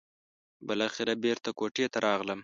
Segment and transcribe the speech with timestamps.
[0.67, 2.39] بالاخره بېرته کوټې ته راغلم.